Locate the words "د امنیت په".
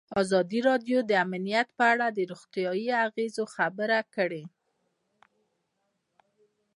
1.05-1.83